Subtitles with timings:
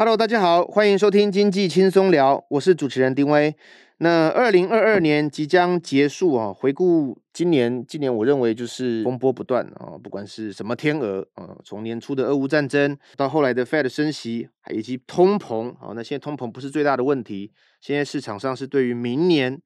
[0.00, 3.54] Hello，大家好，欢迎收听经济轻松聊，我是主持人丁威。
[3.98, 19.60] 那二零二二年即将结束啊，回顾今年，今年我认为就是风波不断啊，不管是什么天鹅啊，从年初的俄乌战争到后来的 Fed 升息，以及通膨啊，那现在通膨不是最大的问题，现在市场上是对于明年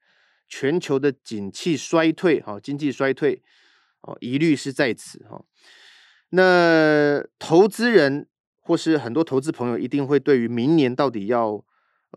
[0.49, 3.41] 全球的景气衰退啊，经济衰退
[4.01, 5.45] 哦，疑虑是在此哈。
[6.31, 8.27] 那投资人
[8.65, 11.63] 或是很多投资朋友一定会对于明年到底要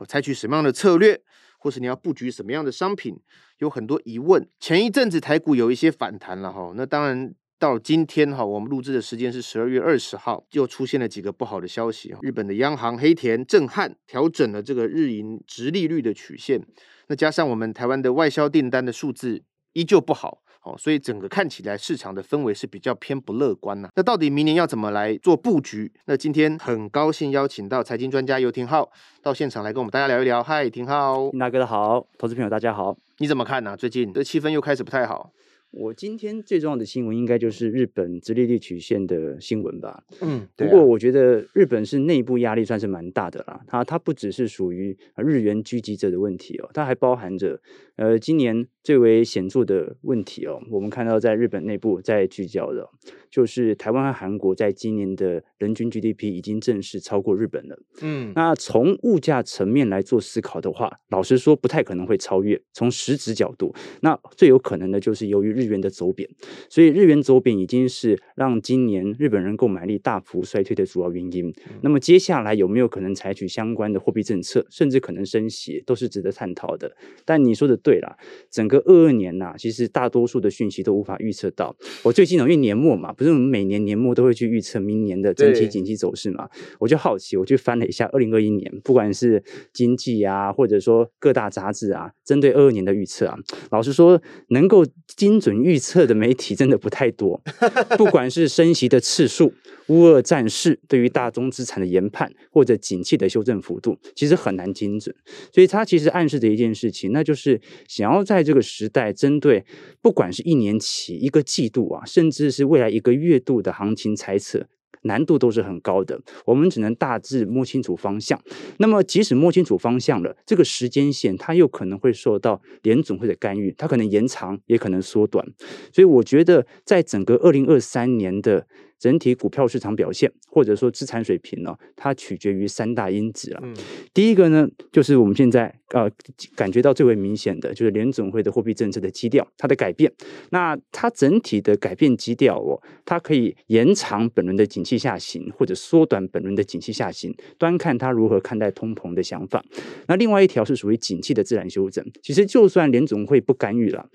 [0.07, 1.21] 采取什么样的策略，
[1.59, 3.19] 或是你要布局什么样的商品，
[3.59, 4.47] 有很多疑问。
[4.59, 12.15] 前一阵子台股有一些反弹了哈，那当然到今天哈，我们录制的时间是十二月二十号，又出现了几个不好的消息。
[12.21, 16.65] 日本的央行黑田正汉调整了这个日银殖利率的曲线，
[17.07, 19.41] 那加上我们台湾的外销订单的数字
[19.73, 20.43] 依旧不好。
[20.63, 23.89] 哦，所以整个看起来市场的氛围是比较偏不乐观呐。
[23.95, 25.91] 那到底明年要怎么来做布局？
[26.05, 28.91] 那今天很高兴邀请到财经专家游廷浩
[29.21, 30.43] 到现场来跟我们大家聊一聊。
[30.43, 33.77] 嗨，廷浩，大哥好，投资朋友大家好，你怎么看呢？
[33.77, 35.31] 最近这气氛又开始不太好。
[35.69, 40.01] 我今天最重要的新闻应该就是日本直利率曲线的新闻吧。
[40.21, 43.59] 嗯，不过我觉得日本是内部压力算是蛮大的啦。
[43.67, 47.59] 它它不只是属于日元狙击者的问题哦，它还包含着
[47.97, 50.61] 呃今年最为显著的问题哦。
[50.71, 52.89] 我们看到在日本内部在聚焦的，
[53.29, 57.77] 就是台湾和韩国在今年的人均 GDP 已经正式超过日本了。
[58.01, 62.61] 嗯，那从物价层面来做思考的话，老实说不太可能会超越。
[62.71, 66.29] 从实质角度，那最有可能的就是由于日元的走贬，
[66.69, 71.53] 所以日元走贬已经是让今年日本人购买力大幅衰退的主要原因。
[71.81, 76.95] 那么接下来有没有可能采取相关的货币政策，甚至可能升息，都是值得探讨的。
[77.25, 78.15] 但你说的对啦，
[78.51, 81.75] 整个二二年呐、啊，其实大多数的讯息都无法预测到。
[82.03, 86.47] 我最近因为年末嘛，不是我们每年年末都会去预测明年的整体经济走势嘛，
[86.79, 89.43] 我就好奇，我去翻了一下二零二一年，不管是
[89.73, 93.35] 经济啊，或者说各大杂志啊，针对二二年的预测啊，
[93.71, 95.87] 老实说，能够精准预测。
[95.87, 97.41] 测的媒体真的不太多，
[97.97, 99.53] 不管是升息的次数、
[99.87, 105.15] 乌俄战事对于大宗资产的研判，或者景气的修正幅度，其实很难精准。
[105.53, 109.65] 所以它其实暗示着一件事情，那就是想要在这个时代，针对
[110.01, 114.67] 不管是一年期、一个季度啊，甚至是未来一个月度的行情猜测。
[115.03, 118.41] 难度都是很高的，我们只能大致摸清楚方向。
[118.79, 125.45] 那么，即使摸清楚方向了，这个时间线它又可能会受到联总会的干预，它可能延长，也可能缩短。
[125.93, 128.67] 所以，我觉得在整个二零二三年的。
[128.99, 133.59] 整体股票市场表现，或者说资产水平呢，它取决于三大因子了。
[133.63, 133.75] 嗯、
[134.13, 136.09] 第一个呢，就是我们现在呃
[136.55, 140.11] 感觉到最为明显的，就是联总会的货币政策的基调它的改变。
[140.51, 149.63] 那它整体的改变基调哦，它可以延长本轮的景气下行，或者缩短本轮的景气下行，端看它如何看待通膨的想法。
[150.07, 152.05] 那另外一条是属于景气的自然修正。
[152.21, 154.09] 其实就算联总会不干预了。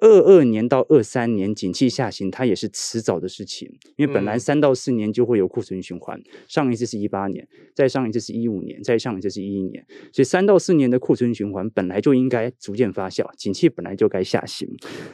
[0.00, 6.20] 二二年到二三年景气下行，它也是迟早的事情，因为本来三到四年就会有库存循环。
[6.48, 14.68] 上一次是一八年，再上一次是一五年，再上一次是一一年，所以三到四年的库存循环本来就应该逐渐发酵，景气本来就该下行。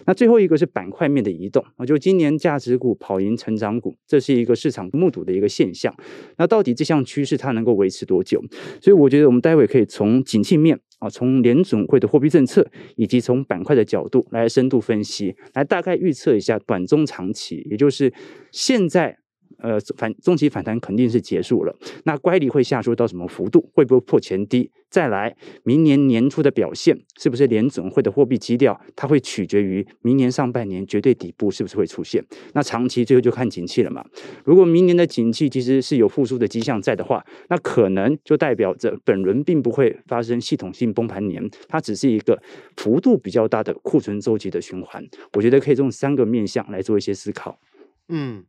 [0.06, 5.94] 那最后一个是板块面的移动啊，就今年价值股跑赢成长股，这是一个市场目睹的一个现象。
[6.38, 8.42] 那到底这项趋势它能够维持多久？
[8.80, 10.80] 所以我觉得我们待会可以从景气面。
[11.04, 12.66] 啊，从联准会的货币政策，
[12.96, 18.12] 以及从板块的角度来深度分析，来大概预测一下短中长期，也就是
[18.50, 19.18] 现在。
[19.64, 23.70] 呃，反中期反弹肯定是结束了，那乖离会下修到什么幅度？
[23.72, 24.70] 会不会破前低？
[24.90, 28.78] 再来，明年年初的表现是不是联准会的货币基调？
[28.94, 32.22] 它会取决于明年上半年绝对底部是不是会出现。
[32.52, 34.04] 那长期最后就看景气了嘛。
[34.44, 42.38] 如果明年的景气其实是有复苏的迹象在的话，那可能就代表着本轮并不会发生系统性崩盘年，它只是一个
[42.76, 45.02] 幅度比较大的库存周期的循环。
[45.32, 47.58] 我觉得可以用三个面向来做一些思考。
[48.10, 48.44] 嗯。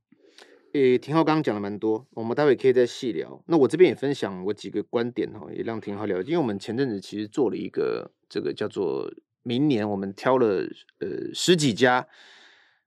[0.76, 3.42] 诶，廷浩刚刚讲了蛮多，我们待会可以再细聊。
[3.48, 6.32] 那我这边也分享我几个观点哈，也让廷浩了解。
[6.32, 9.10] 因为我们前阵子其实做了一个这个叫做
[9.42, 10.68] 明年，我们挑了
[11.00, 12.06] 呃十几家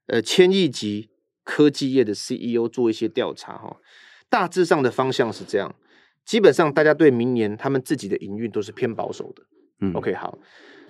[0.07, 1.09] 呃千亿级
[1.45, 3.79] 科技业的 CEO 做一些调查哈。
[4.29, 5.75] 大致上的方向是这样，
[6.27, 9.43] 基本上大家对明年他们自己的营运都是偏保守的。
[9.81, 10.39] 嗯，OK 好。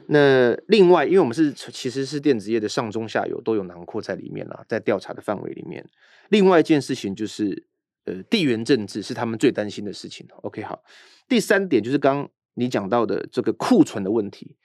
[0.09, 5.89] 那另外，因为我们是其实是电子业的上中下游都有囊括在里面啦，在调查的范围里面。
[6.28, 7.66] 另外一件事情就是，
[8.04, 10.26] 呃，地缘政治是他们最担心的事情。
[10.42, 10.82] OK，好。
[11.28, 14.56] 第三点就是刚你讲到的这个库存的问题，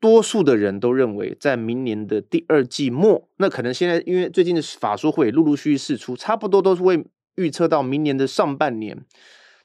[0.00, 7.04] 多数的人都认为在明年的第二季末，那可能现在因为最近的法说会陆陆续续释出，差不多都是会
[7.36, 9.04] 预测到明年的上半年。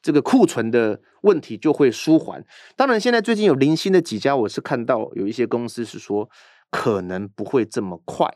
[0.02, 2.46] 这个库存的问题就会舒缓。
[2.76, 6.30] 当然，现在最近有零星的几家，我是看到有一些公司是说
[6.70, 8.30] 可能不会这么快，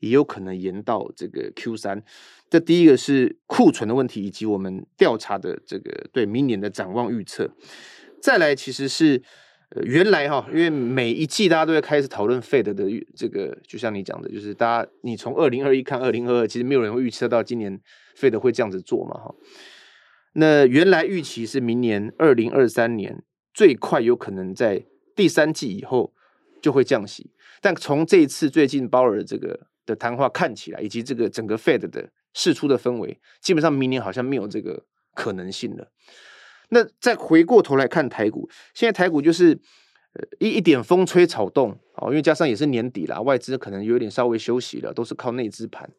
[0.00, 2.02] 也有可能延到这个 Q 三。
[2.50, 7.54] 这第一个是库存的问题，以及我们调查的这个对明年的展望预测。
[8.20, 9.22] 再来，其实是。
[9.72, 12.74] 呃，原来哈，因为每一季大家都会开始讨论 Fed 的
[13.14, 17.80] 这个，就像你讲的，就是大家你从二零二一看二零二二，其实没有人会预测到今年
[18.18, 19.32] Fed 会这样子做嘛哈。
[20.32, 23.22] 那原来预期是明年二零二三年
[23.54, 26.12] 最快有可能在第三季以后
[26.60, 27.30] 就会降息，
[27.60, 34.84] 但从这一次最近鲍尔这个的谈话看起来，以及这个整个 Fed 的释出的氛围，基本上明年好像没有这个
[35.14, 35.90] 可能性了。
[36.68, 39.58] 那再回过头来看台股，现在台股就是
[40.14, 45.90] 呃一一点风吹草动哦，因为加上也是年底啦，外资可能有点稍微休息了，都是靠内资盘。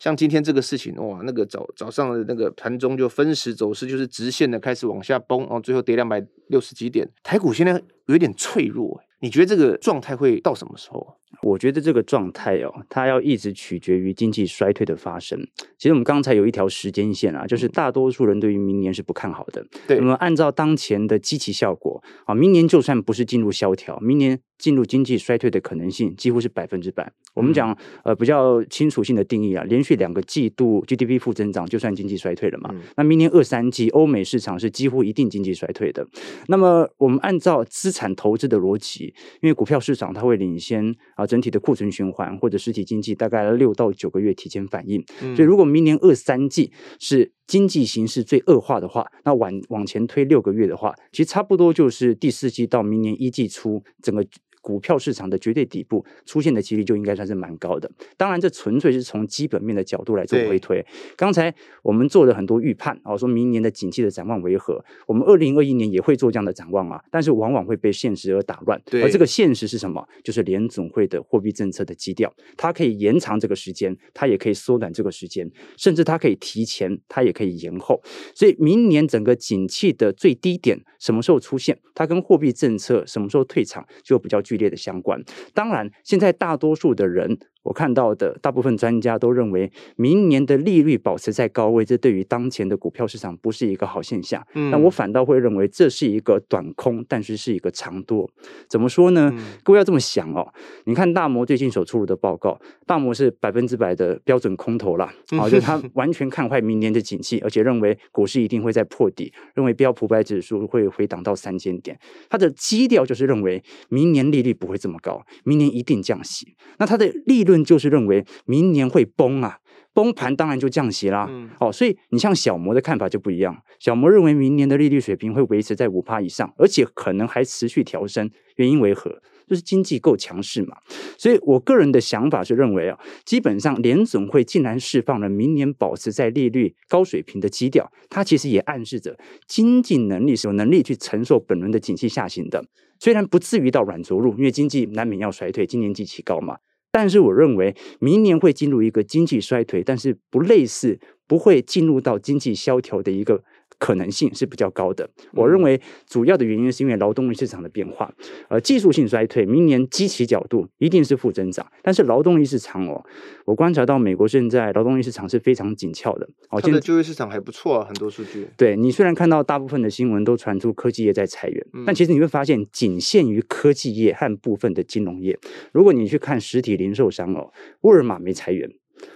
[0.00, 11.16] 像今天这个事情哇，那个早早上的那个盘中就分时走势就是直线的开始往下崩哦，最后跌两百六十几点，台股现在有点脆弱，你觉得这个状态会到什么时候？
[11.42, 15.38] 我觉得这个状态哦，它要一直取决于经济衰退的发生。
[15.78, 19.64] 其实我们刚才有一条时间线啊，就是大多数人对于明年是不看好的。
[19.86, 27.12] 对，那么按照当前的积极效果啊，明年就算不是进入萧条，明年进入经济衰退的可能性几乎是百分之百。
[27.34, 32.74] 我们讲呃比较清楚性的定义啊，连续两个季度 GDP 负增长就算经济衰退了嘛。
[32.96, 36.06] 那明年二三季欧美市场是几乎一定经济衰退的。
[36.46, 41.23] 那么我们按照资产投资的逻辑，因为股票市场它会领先啊。
[41.26, 54.24] 整体的库存循环或者实体经济大概六到九个月提前反应，嗯、所以如果明年二三季是经济形势最恶化的话，那往往前推六个月的话，其实差不多就是第四季到明年一季初整个。
[54.64, 57.90] 股票市场的绝对底部出现的几率就应该算是蛮高的。
[58.16, 60.82] 当然，这纯粹是从基本面的角度来做回推。
[61.18, 64.82] 刚才我们做了很多预判，哦，说明年的景气的展望为何？
[65.06, 68.80] 我们二零二一年也会做这样的展望啊，但是往往会被现实而打乱。
[69.02, 70.02] 而这个现实是什么？
[70.22, 75.46] 就是联总会的货币政策的基调，它可以延长这个时间，它也可以缩短这个时间，
[75.76, 78.00] 甚至它可以提前，它也可以延后。
[78.34, 81.78] 所以，明年整个景气的最低点什么时候出现？
[81.94, 84.53] 它跟货币政策什么时候退场就比较具。
[84.54, 85.20] 剧烈的相关，
[85.52, 87.36] 当然，现在大多数的人。
[87.64, 94.40] 我看到的大部分专家都认为，明年的利率保持在高位，这对于当前的股票市场不是一个好现象。
[94.54, 98.30] 嗯，那我反倒会认为这是一个短空，但是是一个长多。
[98.68, 99.32] 怎么说呢？
[99.34, 100.46] 嗯、各位要这么想哦。
[100.84, 105.12] 你看大摩最近所出炉的报告，大摩是百分之百的标准空头啦。
[105.30, 111.98] 好、哦，就是他完全看坏明年的景气，而且认为股市一定会再破底，认为标普百指数会回档到三千点。
[112.28, 116.54] 他的基调就是认为明年利率不会这么高，明年一定降息。
[116.78, 117.64] 那他的利润。
[117.64, 119.58] 就是认为明年会崩啊，
[119.94, 121.26] 崩盘当然就降息啦。
[121.30, 128.30] 嗯、哦，所以你像小摩的看法就不一样，小摩认为明年的利率水平会维持在五趴以上，而且可能还持续调升。
[128.56, 129.22] 原因为何？
[129.46, 130.76] 就是经济够强势嘛。
[131.18, 142.64] 所以我个人的想法是认为啊，基本上联总会竟然释放了明年保持在利率高水平的基调，它其实也暗示着经济能力是有能力去承受本轮的景气下行的。
[142.98, 146.56] 虽然不至于到软着陆，因为经济难免要衰退，今年基期高嘛。
[146.94, 153.42] 但是我认为明年会进入一个经济衰退，但是不类似，不会进入到经济萧条的一个。
[153.78, 155.08] 可能性是比较高的。
[155.32, 158.12] 我认为主要的原因是因为劳动力市场的变化，
[158.48, 161.66] 呃，技术性衰退，明年基期角度一定是负增长。
[161.82, 163.04] 但是劳动力市场哦，
[163.44, 166.28] 我观察到美国现在劳动力市场是非常紧俏的。
[166.50, 168.46] 哦，现在就业市场还不错啊，很多数据。
[168.56, 175.38] 对，你虽然看到大部分的新闻都传出科技业在裁员，但其实你会发现仅限于科技业和部分的金融业。
[175.72, 177.52] 如果你去看实体零售商哦，
[177.82, 178.70] 沃尔玛没裁员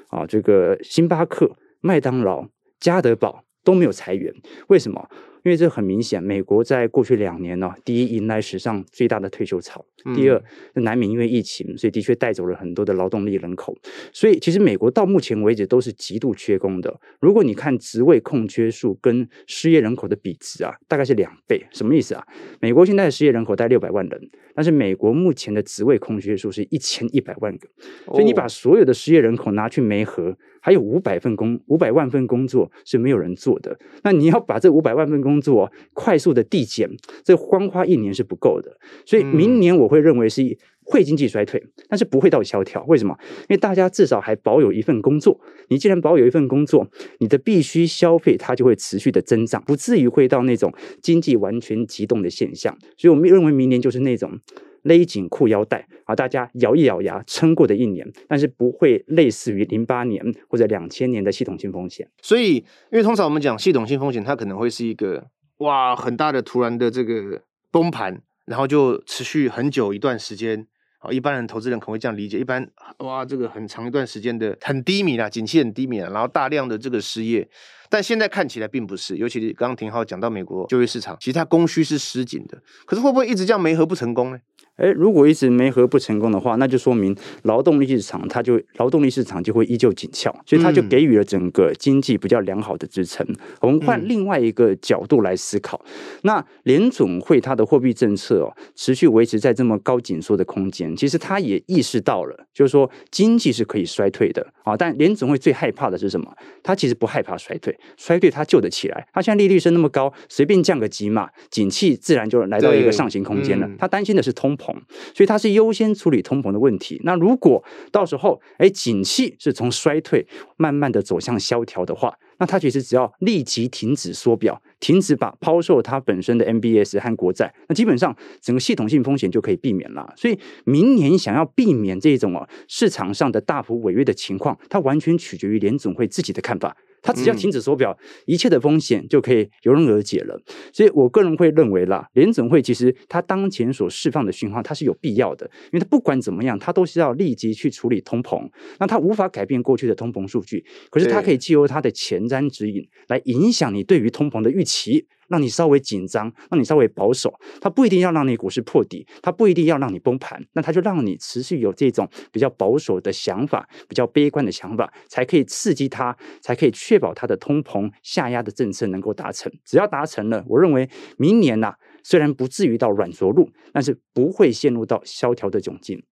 [0.08, 2.48] 啊，这个星巴克、麦当劳、
[2.78, 3.44] 家得宝。
[3.68, 4.34] 都没有裁员，
[4.68, 5.10] 为什么？
[5.44, 10.42] 因为这很明显，美国在过去两年呢，第一迎来史上最大的退休潮，第二，
[10.74, 13.76] 难免因为疫情，所以的确带走了很多的劳动力人口。
[14.12, 17.00] 所以其实美国到目前为止都是极度缺工的。
[17.20, 21.64] 如果你看职位空缺数跟失业人口的比值啊，大概是两倍。
[21.72, 22.26] 什么意思啊？
[22.60, 27.68] 美国现在的失业人口大概六百万人，但是美国目前的职位空缺数是一千一百万个。
[28.06, 30.36] 所以你把所有的失业人口拿去媒合。
[30.60, 33.78] 还有五百份工，五百万份工作是没有人做的。
[34.02, 36.88] 那你要把这五百万份工作快速的递减，
[37.24, 38.76] 这光花一年是不够的。
[39.04, 40.42] 所以明年我会认为是
[40.90, 42.82] 会经济衰退，但是不会到萧条。
[42.88, 43.16] 为什么？
[43.42, 45.38] 因为大家至少还保有一份工作。
[45.68, 52.76] 你既然保有一份工作，你的必须消费它就会持续的增长，不至于会到那种经济完全急冻的现象。
[52.96, 54.40] 所以我们认为明年就是那种。
[54.82, 56.14] 勒紧裤腰带啊！
[56.14, 62.08] 大家咬一咬牙撑过的一年，但是不会类似于零八年或者两千年的系统性风险。
[62.22, 65.26] 所以，因为通常我们讲系统性风险，它可能会是一个
[65.58, 67.42] 哇，很大的突然的这个
[67.72, 70.68] 崩盘，然后就持续很久一段时间。
[71.00, 77.48] 哦，一般人投资人可能会这样理解，一般哇，这个很长一段时间的很低迷啦，景气很低迷啦，然后大量的这个失业，
[77.88, 84.38] 但现在看起来并不是，尤其是刚刚廷浩讲到美国就业市场，其实它供需是失紧的，可是会不会一直这样没合不成功呢？
[84.78, 93.26] 诶，如果一直没合不成功的话，那就说明劳动力市场它就劳动力市场就会依旧紧俏，所以它就给予了整个经济比较良好的支撑。
[93.28, 95.90] 嗯、我们换另外一个角度来思考，嗯、
[96.22, 104.76] 那联总会它的货币政策哦，持续维持在这么高紧缩的空间，其实它也意识到了，就是说经济是可以衰退的啊。
[104.76, 106.32] 但联总会最害怕的是什么？
[106.62, 109.08] 它其实不害怕衰退，衰退它救得起来。
[109.12, 113.68] 它现在利率升那么高，随便降个几码，景气自然就来到一个上行空间了。
[113.76, 114.67] 它担心的是通膨。
[115.14, 117.00] 所以它是优先处理通膨的问题。
[117.04, 130.12] 那如果到时候，哎，景气是从衰退慢慢的走向萧条的话，那它其实只要立即停止缩表，停止把抛售它本身的 MBS 和国债，那基本上整个系统性风险就可以避免了。
[130.16, 136.76] 所以明年想要避免这种哦市场上的大幅违约的情况，它完全取决于联总会自己的看法。
[137.00, 140.36] 他只要停止缩表，嗯、一切的风险就可以迎刃而解了。
[140.72, 148.50] 所以我个人会认为啦，联总会其实他当前所释放的讯号，它是有必要的，因为他不管怎么样，他都是要立即去处理通膨。
[148.80, 155.06] 那他无法改变过去的通膨数据，可是他可以借由他的前瞻指引来影响你对于通膨的预期。
[155.28, 157.30] 让你稍微紧张，让你稍微保守，
[157.60, 169.52] 它不一定要让你股市破底，它不一定要让你崩盘，那它就让你持续有这种比较保守的想法，比较悲观的想法，才可以刺激它，才可以确保它的通膨下压的政策能够达成。
[169.66, 176.02] 只要达成了，我认为明年呐、啊，虽然不至于到软着陆，但是不会陷入到萧条的窘境。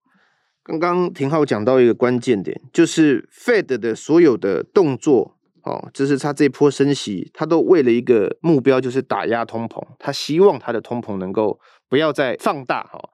[0.63, 5.36] 刚刚廷浩讲到一个关键点，就是 Fed 的所有的动作。
[5.67, 9.83] 哦，这是他这一波升息，他都为了一个目标，就是打压通膨。
[9.99, 11.59] 他希望他的通膨能够
[11.89, 12.85] 不要再放大。
[12.85, 13.11] 哈、哦，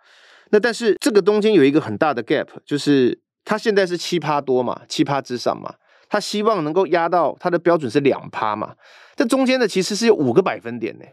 [0.51, 5.75] 那但是这个中间有一个很大的 gap，就是他现在是七趴多嘛，七趴之上嘛，
[6.11, 8.75] 他希望能够压到他的标准是两趴嘛。
[9.17, 11.05] 这中间的其实是有五个百分点呢。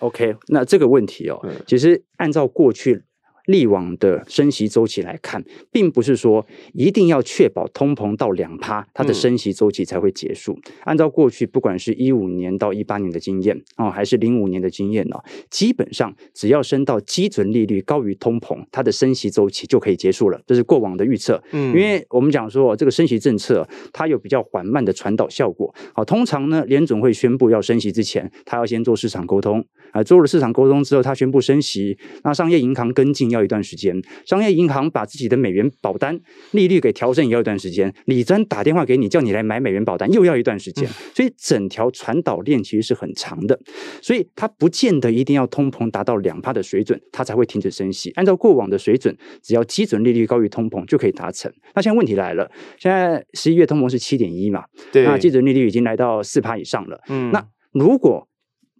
[0.00, 3.04] OK，那这个问题哦，嗯、其实按照过去。
[3.50, 5.42] 历往的升息周期来看，
[5.72, 10.52] 并不是说一定要确保通膨到两趴，它的升息周期才会结束。
[10.52, 20.40] 嗯、按照过去不管是一五年到一八年的经验啊、哦，还是零五年的经验呢、哦，基本上只要升到基准利率高于通膨，它的升息周期就可以结束了。
[20.46, 21.42] 这是过往的预测。
[21.52, 25.74] 嗯，因为我们讲说这个升息政策它有比较缓慢的传导效果。
[25.94, 33.30] 好，通常呢，联总会宣布要升息之前，它要先做市场沟通啊，做了市场沟通之后，它宣布升息，那商业银行跟进。
[33.30, 36.18] 要一段时间，商业银行把自己的美元保单
[36.52, 37.92] 利率给调整，也要一段时间。
[38.06, 40.88] 李专打电话给你，叫你来买美元保单，又要一段时间。
[41.14, 43.58] 所以整条传导链其实是很长的，
[44.02, 48.10] 所以它不见得一定要通膨达到两帕的水准，它才会停止升息。
[48.16, 51.52] 按照过往的水准，只要基准利率高于通膨就可以达成。
[51.74, 54.64] 那现在问题来了，现在十一月通膨是七点一嘛？
[54.92, 57.00] 对，那基准利率已经来到四趴以上了。
[57.08, 58.26] 嗯，那如果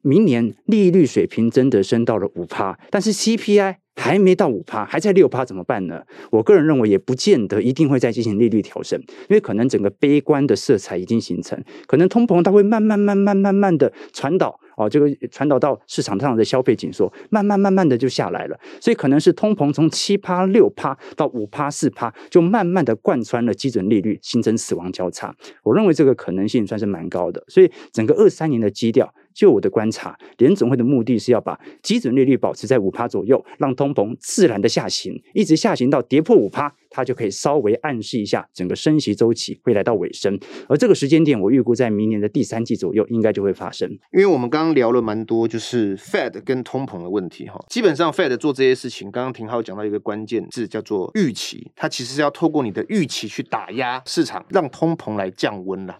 [0.02, 6.02] 明年利率水平真的升到了五趴，但是 CPI 还没到五趴，还在六趴，怎么办呢？
[6.30, 14.58] 我个人认为也不见得一定会再进行利率调升，因为可能整个悲观的色彩已经形成，可能通膨它会慢慢、慢慢、慢慢的传导。
[14.76, 25.36] 哦，这个传导到市场上的消费紧缩，慢慢慢慢的就下来了，所以可能是通膨从七趴六趴到五趴四趴，就慢慢的贯穿了基准利率，形成死亡交叉。
[25.64, 36.74] 我认为这个可能性算是蛮高的，所以整个二三年的基调，就我的观察，联总会的目的是要把基准利率保持在五趴左右，让通膨自然的下行，一直下行到跌破五趴。
[36.92, 40.36] 它就可以稍微暗示一下整个升息周期会来到尾声，
[40.68, 43.88] 而这个时间点我预估在明年的第三季左右应该就会发生。
[44.12, 47.64] 因为我们刚刚聊了蛮多，就是 Fed 跟通膨的问题哈。
[47.68, 55.96] 基本上 Fed 做这些事情，刚刚廷浩讲到一个关键字叫做预期，它其实是要透过你的预期去打压市场，让通膨来降温了。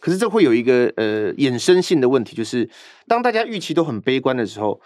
[0.00, 2.68] 可是这会有一个呃衍生性的问题，就是
[3.06, 4.80] 当大家预期都很悲观的时候，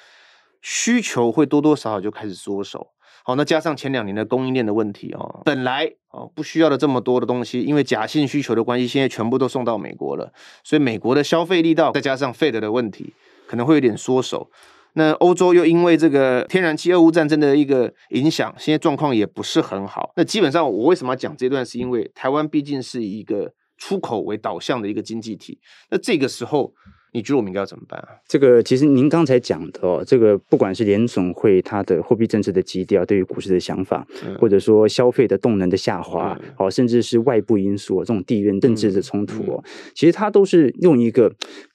[0.60, 2.88] 需求会多多少少就开始缩手。
[3.24, 10.32] 好，那加上前两年的供应链的问题哦，本来哦不需要的这么多的东西，因为假性需求的关系，现在全部都送到美国了，
[10.64, 13.12] 所以美国的消费力道再加上 Fed 的问题，
[13.46, 14.50] 可能会有点缩手。
[14.94, 20.12] 那欧洲又因为这个天然气俄乌战争的一个影响，现在状况也不是很好。
[20.16, 25.58] 那基本上我为什么要讲这段，是因为台湾毕竟是一个出口为导向的一个经济体，
[25.90, 26.72] 那这个时候。
[27.14, 28.08] 你觉得我们应该要怎么办啊？
[28.26, 39.62] 这个其实您刚才讲的哦，这个不管是联总会它的货币政策的基调，对于股市的想法，嗯、或者说消费的动能的下滑，好、嗯，甚至是外部因素这种地缘政治的冲突哦，
[39.94, 41.30] 其实它都是用一个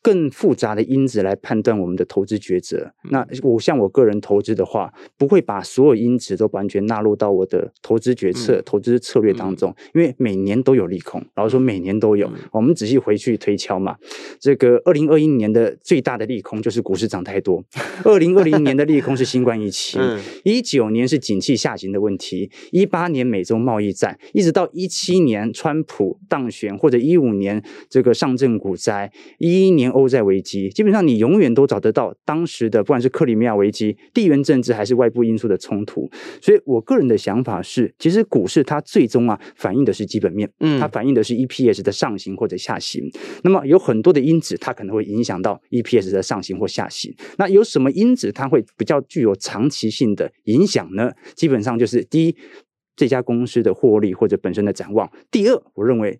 [0.07, 2.93] 更复杂的因子来判断我们的投资抉择。
[3.11, 11.21] 那我像我个人投资的话，不会把所有因子都完全纳入到我的投资决策、投资策略当中，因为每年都有利空。
[11.35, 13.97] 然后说每年都有，我们仔细回去推敲嘛，
[14.39, 17.61] 这个二零二一年的最大的利空就是股市涨太多，
[18.05, 20.01] 二零二零年的利空是新冠疫情，
[20.45, 36.07] 一九年是景气下行的问题，一八年美洲贸易战，一直到一七年川普当选，或者一五年这个上证股灾，一一年欧债危机，基本上你永远都找得到当时的不管是克里米亚危机、地缘政治还是外部因素的冲突。
[36.39, 43.03] 所以我个人的想法是，其实股市它最终啊反映的是基本面，嗯，它反映的是 EPS 的上行或者下行。
[43.43, 47.11] 那么有很多的因子，它可能会影响到 EPS 的上行或下行。
[47.39, 51.11] 那有什么因子它会比较具有长期性的影响呢？
[51.35, 52.35] 基本上就是第一，
[52.95, 56.19] 这家公司的获利或者本身的展望；第二，我认为。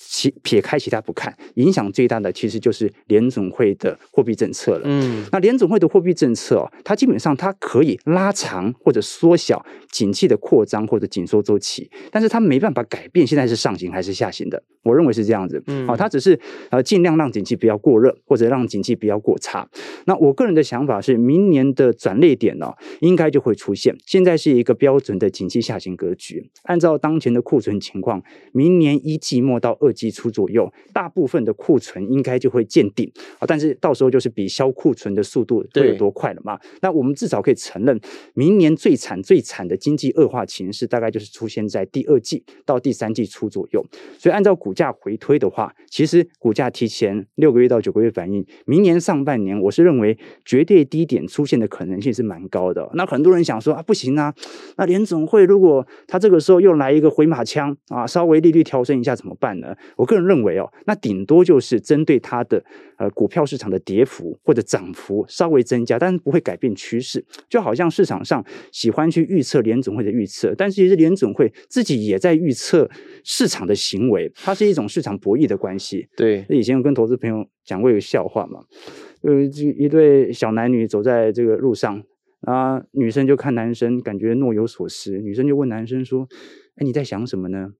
[0.00, 4.82] 其撇开其他不看，影响最大的其实就是联总会的货币政策了。
[4.84, 14.62] 嗯，那联总会的货币政策哦，它基本上它可以拉长或者缩小景气的扩张或者紧缩周期，但是它没办法改变现在是上行还是下行的。
[14.84, 15.60] 我认为是这样子。
[15.66, 16.38] 嗯，好，它只是
[16.70, 19.68] 呃尽量让景气不要过热或者让景气不要过差。
[20.06, 23.96] 那我个人的想法是，明年的转捩点呢，应该就会出现。
[24.06, 29.87] 现在是一个标准的景气下行格局，按照当前的库存情况，明年一季末到二。
[29.88, 36.58] 二季初左右，大部分的库存应该就会见顶啊，但是到时候就是比销库存的速度会有多快了嘛？
[36.82, 37.98] 那我们至少可以承认，
[38.34, 43.82] 明年最惨最惨的经济恶化情势，大概就是出现在第二季到第三季初左右。
[44.18, 52.88] 所以按照股价回推的话，其实股价提前六个月到九个月反应，明年上半年，我是认为绝对低点出现的可能性是蛮高的。
[52.94, 54.34] 那很多人想说啊，不行啊，
[54.76, 59.74] 那联总会如果他这个时候又来一个回马枪啊，稍微利率调升一下怎么办呢？
[59.96, 62.62] 我个人认为哦，那顶多就是针对它的
[62.96, 67.24] 呃股票市场的跌幅或者涨幅稍微增加，但是不会改变趋势。
[67.48, 72.88] 就好像市场上喜欢去预测联总会的预测，但是其实联总会自己也在预测
[73.24, 76.08] 市场的行为，它是一种市场博弈的关系。
[76.16, 78.60] 对，以前我跟投资朋友讲过一个笑话嘛，
[79.22, 82.02] 呃，这一对小男女走在这个路上
[82.42, 86.26] 啊，女生就看男生，感觉若有所思，女生就问男生说
[86.76, 87.70] ：“哎，你在想什么呢？”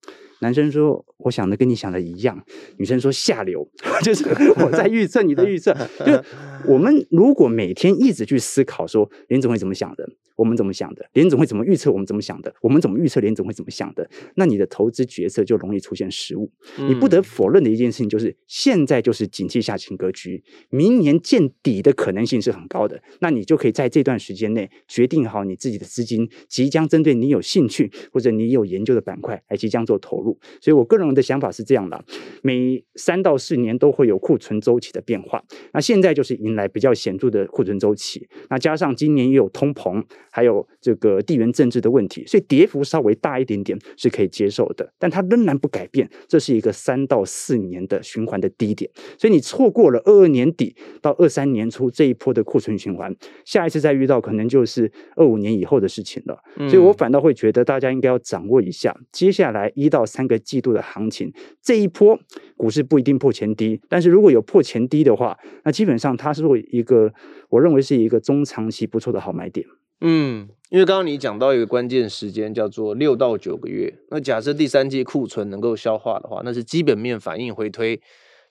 [0.40, 2.42] 男生说：“我想的跟你想的一样。”
[2.79, 3.68] 女生说：“下流，
[4.03, 4.24] 就是
[4.62, 6.22] 我在预测你的预测。”就是
[6.66, 16.51] 我们如果每天一直去思考说林总会怎么想的，我们怎么想的，林总会怎么预测我们怎么想的，我们怎么预测林总会怎么想的，那你的投资决策就容易出现失误。
[16.88, 23.01] 你不得否认的一件事情就是，现在就是景气下行格局，明年见底的可能性是很高的。
[23.20, 30.27] 那你就可以在这段时间内决定好你自己的资金即将针对你有兴趣或者你有研究的板块来即将做投入。
[30.60, 32.04] 所以，我个人的想法是这样的：
[32.42, 35.42] 每三到四年都会有库存周期的变化。
[35.72, 38.28] 那现在就是迎来比较显著的库存周期。
[38.48, 44.92] 那加上今年也有通膨，还有这个地缘政治的问题，所以跌幅稍微大一点点是可以接受的。
[44.98, 48.88] 但它仍然不改变，这是一个三到四年的循环的低点。
[49.18, 53.14] 所以你错过了二二年底到二三年初这一波的库存循环，
[53.44, 56.38] 下一次再遇到可能就是二五年以后的事情了。
[56.68, 60.17] 所以我反倒会觉得大家应该要掌握一下接下来一到三。
[60.18, 62.18] 三个季度的行情，这一波
[62.57, 67.12] 股市不一定破前低，但是如果有破前低的话，那基本上它是会一个，
[67.50, 69.64] 我认为是一个中长期不错的好买点。
[70.00, 78.00] 嗯，因为刚刚你讲到一个关键时间叫做六到九个月，那假设第三季库存能够消化的话，那是基本面反应回推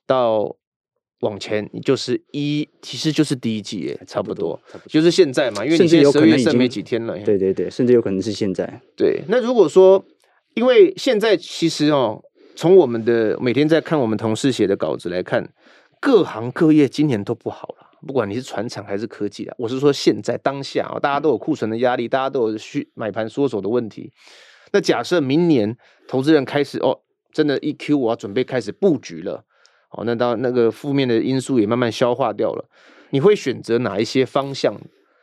[0.05, 0.55] 到
[1.19, 8.81] 往前，就是一，其实就是第一季耶，差不多，差不多就是现在嘛，因为你现在十二月剩没几天了，对对对，甚至有可能是现在。
[8.95, 10.05] 对，那如果说。
[10.57, 12.19] 因为现在其实哦，
[12.55, 15.47] 从我们的每天在看我们同事写的稿子来看，
[16.01, 17.85] 各行各业今年都不好了。
[18.07, 24.11] 不管你是传产还是科技啊，我是说现在当下啊，大家都有库存的压力，大家都有需买盘缩手的问题。
[24.71, 29.43] 那假设明年投资人开始哦，真的，一 Q 我要准备开始布局了，
[29.91, 32.67] 哦，那当那个负面的因素也慢慢消化掉了，
[33.11, 34.73] 你会选择哪一些方向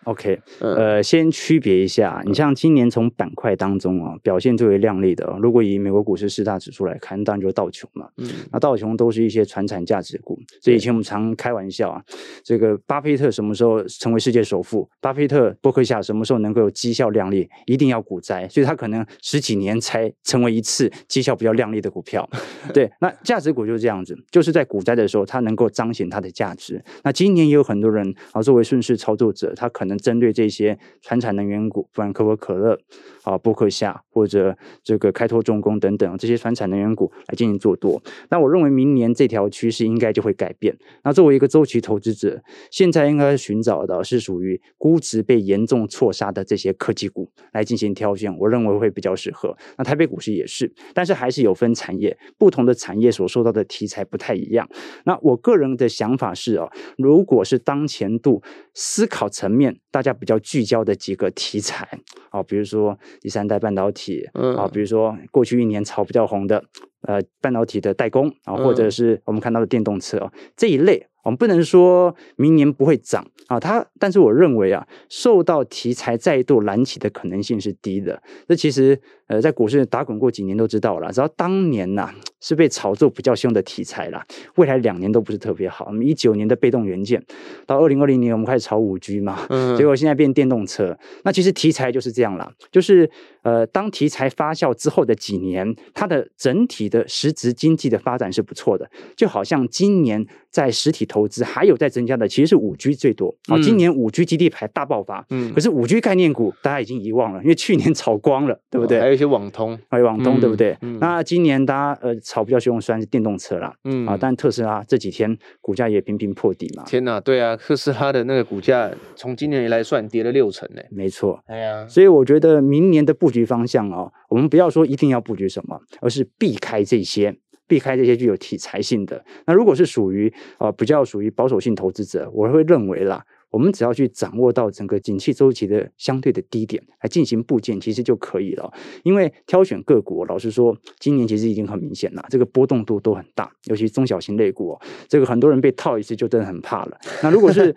[0.05, 8.09] ？OK，呃，先区别一下，你像今年从板块当中啊表现最为亮丽的，如果以美国股市四大指数来看，当然就是道琼嘛。
[8.19, 12.03] 嗯，那道琼都是一些传产价值股，所以以前我们常开玩笑啊，
[12.43, 14.89] 这个巴菲特什么时候成为世界首富？
[15.01, 17.49] 巴菲特伯克夏什么时候能够有绩效亮丽？
[17.65, 22.29] 一定要股灾，所以他可能十几年才成为一次绩效比较亮丽的股票。
[22.75, 26.85] 对，那价值股就是这样子，就是在股灾的时候，它能够彰显它的价值。
[27.03, 29.94] 那今年也有很多人啊，作为顺势操作者，他可能。
[29.99, 32.79] 针对这些传产能源股，富兰克林可乐
[33.23, 38.03] 啊、波克夏或者这个开拓重工等等这些传产能源股来进行做多。
[38.31, 40.77] 那我认为明年这条趋势应该就会改变。
[41.03, 49.57] 那作为一个周期投资者，现在应该寻找的是属于估值被严重错杀的这些科技股来进行挑选，我认为会比较适合。
[49.79, 54.69] 那台北股市也是，但是还是有分产业，不同的产业所受到的题材不太一样。
[55.05, 58.43] 那我个人的想法是哦，如果是当前度
[58.75, 61.89] 思考层面大家比较聚焦的几个题材
[62.31, 66.65] 啊，比如说第三代半导体，啊，比如说过去一年炒比较红的
[67.03, 71.07] 呃半导体的代工啊，或者是我们看到的电动车啊这一类。
[71.23, 78.23] 我们不能说明年不会涨啊，它，但是我认为啊，受到题材再度燃起的可能性是低的。
[78.47, 84.23] 这其实呃，在股市打滚过几年都知道了，只要当年呐、啊、是被炒作比较凶的题材啦，
[84.57, 85.87] 未来两年都不是特别好。
[85.87, 87.25] 我们一九年的被动元件，
[87.65, 90.95] 到二零二零年我们开始炒五 G 嘛，嗯，结果现在变电动车。
[91.23, 93.11] 那其实题材就是这样啦，就是
[93.45, 101.05] 呃，当题材发酵之后的几年，它的整体的实质经济的发展是不错的，就好像今年在实体。
[101.07, 103.61] 投资还有在增加的，其实是五 G 最多啊。
[103.61, 108.99] 今年五 G 基地牌大爆发，嗯，可是五 G 概念股大家已经遗忘了，因为去年炒光了，对不对？
[108.99, 110.75] 还有一些网通，还有网通，对不对？
[110.99, 116.85] 那今年大家呃炒比较凶，算是电动车啦，嗯啊，但特斯拉这几天股价也频频破底嘛。
[116.85, 120.81] 天哪，对啊，特斯拉的那个股价从今年以来算跌了六成呢。
[120.91, 127.37] 没错，哎呀，所以我觉得明年的布局方向哦，我们不要说一定要布局什么，而是避开这些。
[127.67, 133.25] 避开这些具有题材性的，那如果是属于啊、呃、比较属于保守性投资者，我会认为啦。
[133.51, 138.71] 我们只要去掌握到整个景气周期的相对的低点来进行布件，其实就可以了。
[139.05, 144.77] 因为挑选个股，老实说，今年其实已经很明显了，这个波动度都很大，尤其中小型类股，
[145.09, 146.99] 这个很多人被套一次就真的很怕了。
[147.23, 147.75] 那如果是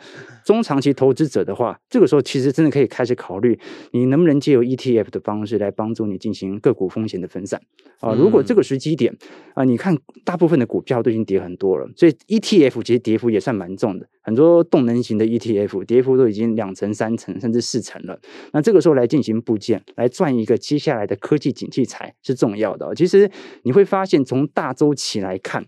[0.47, 3.59] 中长期投资者的话，这个时候其实真的可以开始考虑，
[3.91, 7.61] 你能不能借由 ETF 的方式来帮助你进行个股风险的分散
[7.99, 8.13] 啊？
[8.13, 9.13] 如果这个时机点
[9.55, 14.07] 啊，你看大部分的股票都已经跌很多了，所以 ETF 其实跌幅也算蛮重的。
[14.21, 18.17] 很多动能型的 ETF 跌幅都已经两成、三成，甚至四成了。
[18.53, 22.95] 那这个时候来进行部件，来赚一个接下来的科技景气财是重要的。
[22.95, 23.29] 其实
[23.63, 25.65] 你会发现，从大周期来看，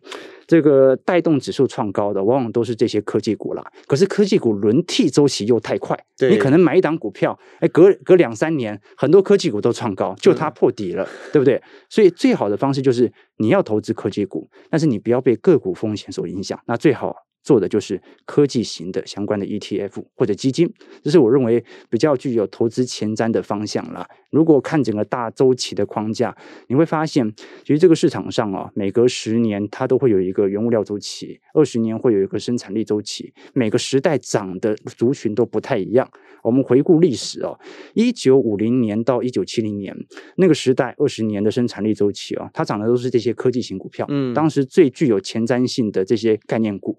[0.50, 3.64] 这个带动指数创高的，往往都是这些科技股啦。
[3.86, 5.96] 可是科技股轮替周期又太快，
[6.28, 11.62] 你可能买一档股票，哎，隔隔两三年，很多科技股都创高，就它破底了，对不对？
[11.88, 16.60] 所以最好的方式就是你要投资科技股，但是你不要被个股风险所影响。
[16.66, 17.29] 那最好。
[17.42, 20.72] 做的就是科技型的相关的 ETF 或者基金，
[21.02, 24.08] 这是我认为比较具有投资前瞻的方向啦。
[24.30, 26.36] 如果看整个大周期的框架，
[26.68, 36.08] 你会发现，其实这个市场上啊，每隔十年它都会有一个原物料周期，二十年会有一个生产力周期，每个时代涨的族群都不太一样。
[36.44, 37.58] 我们回顾历史哦，
[37.96, 39.96] 一九五零年到一九七零年
[40.38, 44.06] 那个时代，二十年的生产力周期啊，它涨的都是这些科技型股票。
[44.10, 46.90] 嗯，当时最具有前瞻性的这些概念股。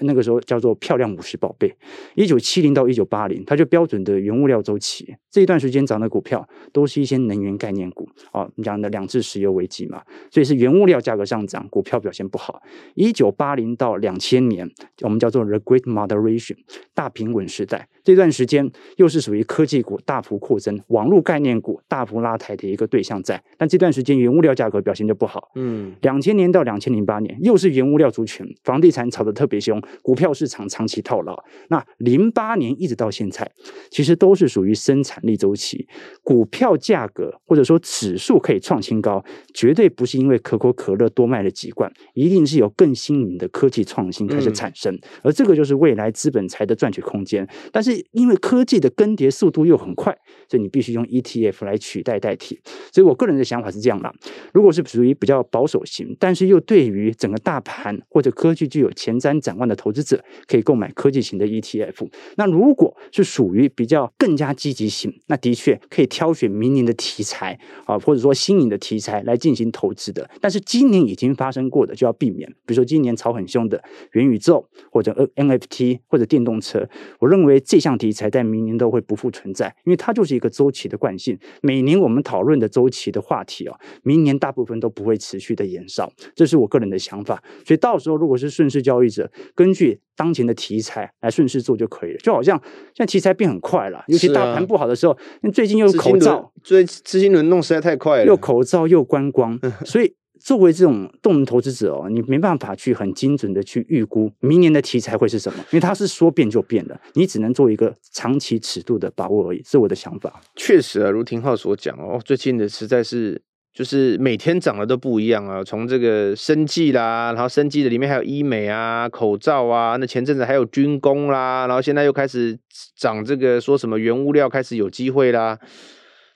[0.00, 1.74] 那个时候叫做漂亮五十宝贝，
[2.14, 5.14] 一九七零到一九八零，它就标准的原物料周期。
[5.30, 12.62] 这一段时间涨的股票都是一些能源概念股啊，你讲的两次石油危机嘛，所以是原物料价格上涨，股票表现不好。
[12.94, 14.70] 一九八零到两千年，
[15.02, 16.56] 我们叫做 The Great Moderation
[16.94, 17.88] 大平稳时代。
[18.08, 18.66] 这段时间
[18.96, 25.50] 又是属于科技股大幅扩增、网络概念股大幅拉抬的一个对象在，但这段时间原物料价格表现就不好。
[25.56, 31.36] 嗯，两千年到两千零八年又是原物料族群，房地产炒得特别凶，股票市场长期套牢。
[31.68, 33.46] 那零八年一直到现在，
[33.90, 35.86] 其实都是属于生产力周期，
[36.22, 47.46] 股票价格或者说指数可以创新高，绝对不是因为可口可乐多卖了几罐，一定是有更新颖的科技创新开始产生，嗯、而这个就是未来资本财的赚取空间。
[47.70, 50.16] 但是因为科技的更迭速度又很快，
[50.48, 52.60] 所以你必须用 ETF 来取代代替。
[52.92, 54.14] 所以我个人的想法是这样的：
[54.52, 62.08] 如果是属于比较保守型，但是又对于整个大盘或者科技具有前瞻展望的投资者，可以购买科技型的 ETF。
[62.36, 70.30] 那如果是属于比较更加积极型，那的确可以挑选明年的题材啊，或者说新颖的题材来进行投资的。
[70.40, 73.82] 但是今年已经发生过的就要避免，比如说今年炒很凶的
[74.12, 77.87] 元宇宙或者 NFT 或者电动车，我认为这项。
[77.96, 81.38] 题材在明年都会不复存在，因为它就是一个周期的惯性。
[81.62, 87.42] 每年我们讨论的周期的话题哦，明年大部分都不会持续的延烧，这是我个人的想法。
[87.64, 92.18] 所以到时候如果是顺势交易者，根据当前的题材来顺势做就可以了。
[92.18, 92.60] 就好像
[92.94, 95.16] 现在题材变很快了，尤其大盘不好的时候，
[95.52, 100.14] 最近又口罩，所以资金轮动实在太快了，又口罩又观光， 所以。
[100.48, 110.40] 作为这种动能投资者哦，你没办法去很精准的去预估明年的题材会是什么，因为它是说变就变的，你只能做一个长期尺度的把握而已，是我的想法。
[110.56, 113.38] 确实啊，如廷浩所讲哦，最近的实在是
[113.74, 122.58] 就是每天涨的都不一样啊，从这个生技啦，然后生技的里面还有医美啊、口罩啊，那前阵子还有军工啦，然后现在又开始
[122.96, 125.58] 涨这个说什么原物料开始有机会啦。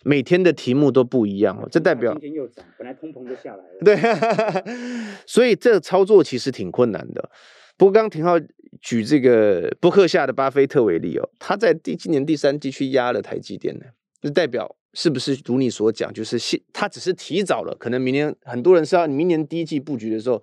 [0.04, 3.78] 每天的题目都不一样哦，这代表今天又涨，本来通膨就下来了。
[3.84, 3.96] 对，
[5.26, 7.30] 所以这个操作其实挺困难的。
[7.76, 8.38] 不过刚刚廷浩
[8.80, 13.84] 举这个博客下的巴菲特为例哦，他在第今年第三季去压了台积电呢，
[14.20, 20.42] 就代表是不是如你所讲，就是现他只是提早了，可能明年很多人是要明年第一季布局的时候。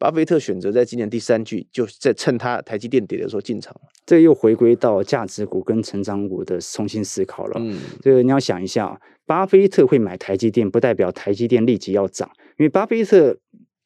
[0.00, 3.78] 巴菲特选择在今年第三季，就在趁他台积电跌的时候进场。
[4.06, 7.60] 这又回归到价值股跟成长股的重新思考了。
[7.60, 13.38] 嗯，这个你要想一下，巴菲特会买台积电，不代表台积电立即要涨，因为巴菲特。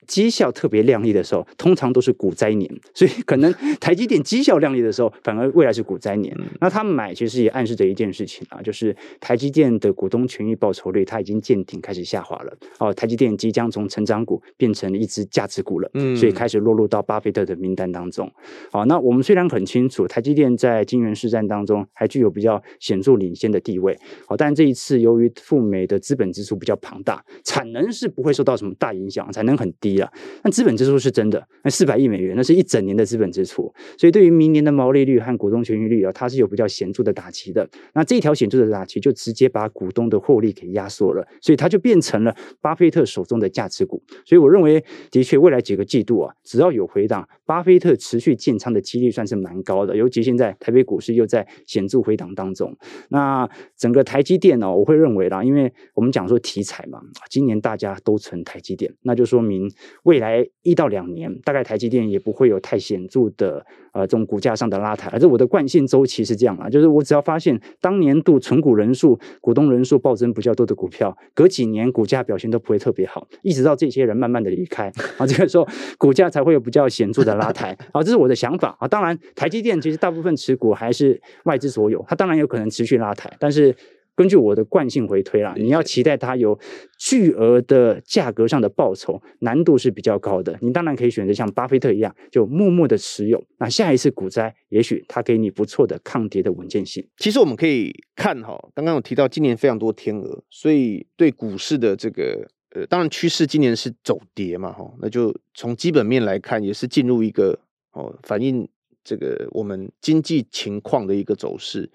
[0.07, 6.37] 绩效特别亮丽的时候，通常都是股灾年， 所以可能 台积电绩效亮丽的时候，反而未来是股灾年。
[6.61, 12.53] 那他买其实也暗示着一件事情啊，就是台积电的股东权益报酬率它已经见顶，开始下滑了。
[12.79, 18.31] 哦，台积电即将从成长股变成一只价值股了，嗯，所以开始落入到巴菲特的名单当中。
[18.71, 29.94] 好，那我们虽然很清楚台积电在晶圆市占当中还具有比较显著领先的地位，好，但这一次由于赴美的资本支出比较庞大，产能是不会受到什么大影响，产能很低。
[30.43, 37.69] 那资本支出是真的，那四百亿美元，那是一整年的资本支出，所以对于明年的毛利率和股东权益率啊，它是有比较显著的打击的。
[37.95, 44.03] 那这一条显著的打击就直接把股东的获利给压缩了，所以它就变成了巴菲特手中的价值股。
[44.25, 49.97] 所以我认为，的确未来几个季度啊，只要有回档，巴菲特持续建仓的几率算是蛮高的。
[49.97, 52.77] 尤其现在台北股市又在显著回档当中，
[53.09, 59.71] 那整个台积电呢、哦，我会认为啦，因为我们讲说题材嘛，今年大家都存台积电，那就说明。
[60.05, 75.67] 未来一到两年，大概台积电也不会有太显著的呃这种股价上的拉抬，而这我的惯性周期是这样啊，就是我只要发现当年度存股人数、股东人数暴增比较多的股票，隔几年股价表现都不会特别好，一直到这些人慢慢的离开啊，这个时候
[75.99, 78.89] 股价才会有比较显著的拉抬啊，这是我的想法啊。
[78.89, 83.75] 当然，台积电其实大部分持股还是外资所有，它当然有可能持续拉抬，但是。
[84.17, 86.59] 根据我的惯性回推啦，你要期待它有
[86.99, 90.57] 巨额的价格上的报酬，难度是比较高的。
[90.61, 93.45] 你当然可以选择像巴菲特一样，就默默的持有。
[93.59, 97.05] 那下一次股灾，也许它给你不错的抗跌的稳健性。
[97.17, 107.59] 其实我们可以看哈，刚刚有提到今年非常多天鹅，所以对股市的这个呃，当然趋势今年是走跌嘛哈，那就从基本面来看，也是进入一个
[107.93, 108.69] 哦反映
[109.03, 111.91] 这个我们经济情况的一个走势。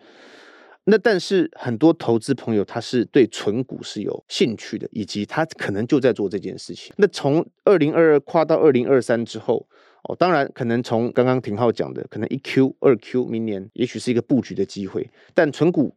[0.89, 6.91] 那但是很多投资朋友他是对存股是有兴趣的，以及他可能就在做这件事情。
[6.97, 9.67] 那从二零二二跨到二零二三之后，
[10.05, 15.95] 哦，当然可能从刚刚廷浩讲的，可能一 Q 二 Q 明年也许是一个布局的机会，但存股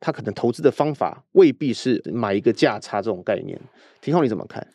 [0.00, 3.60] 他可能投资的方法未必是买一个价差这种概念。
[4.00, 4.66] 廷浩你怎么看？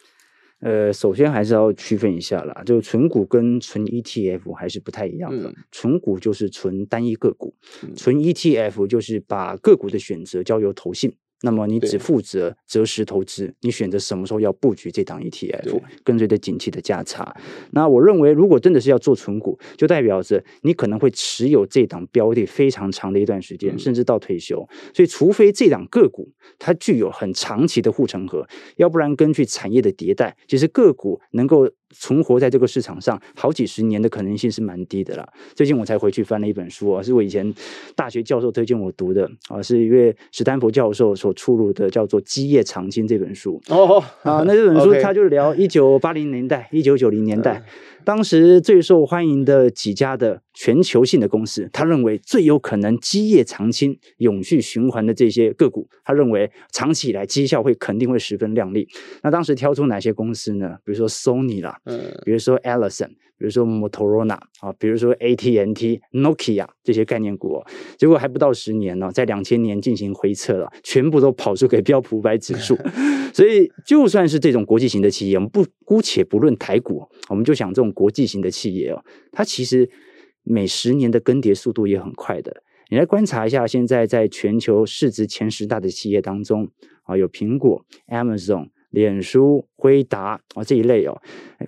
[0.62, 5.52] 呃，首先还是要区分一下啦，就是纯股跟纯 ETF 还是不太一样的。
[5.72, 7.54] 存、嗯、股就是纯单一个股，
[7.96, 11.14] 存、嗯、ETF 就是把个股的选择交由投信。
[11.44, 17.36] 那么你只负责择时投资，你选择什么时候要布局这档 ETF，跟随着景气的价差。
[17.72, 24.58] 那我认为，如果真的是要做存股，就代表着你可能会持有这档标的非常长的一段时间，甚至到退休。
[24.94, 31.70] 所以，除非这档个股它具有很长期的护城河，要不然根据产业的迭代，其实个股能够。
[31.92, 35.28] 存活在这个市场上好几十年的可能性是蛮低的啦。
[35.56, 37.54] 最近我才回去翻了一本书啊，是我以前
[37.96, 43.62] 大学教授推荐我读的啊，是一位史丹佛教授所出炉的，叫做《基业长青》这本书。
[43.70, 47.64] 哦，啊，那这本书他就聊一九八零年代、一九九零年代。
[48.06, 58.88] 当时最受欢迎的几家的全球性的公司，他认为最有可能基业长青、永续循环的这些个股，他认为长期以来绩效会肯定会十分亮丽。
[59.24, 60.78] 那当时挑出哪些公司呢？
[60.84, 63.10] 比如说 Sony 啦，嗯，比如说 Ellison，
[63.42, 67.66] 比如说 Motorola 啊，比如说 AT&T、Nokia 这些概念股哦。
[67.98, 72.78] 结果还不到十年呢，在两千年进行回撤了，全部都跑输给标普五百指数。
[73.34, 77.92] 所以就算是这种国际型的企业，我们不姑且不论台股，我们就想这种。
[77.94, 79.90] 国际型的企业哦，它其实
[80.44, 82.64] 每十年的更迭速度也很快的。
[82.90, 86.70] 你来观察一下，现在在全球市值前十大的企业当中
[87.04, 91.22] 啊，有苹果、Amazon、脸书、回答啊这一类哦，